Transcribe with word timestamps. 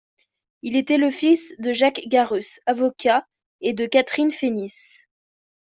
Il 0.63 0.75
était 0.77 0.97
le 0.97 1.11
fils 1.11 1.53
de 1.59 1.73
Jacques 1.73 2.01
Garrus, 2.07 2.59
avocat, 2.65 3.27
et 3.61 3.73
de 3.73 3.85
Catherine 3.85 4.31
Fénis. 4.31 4.97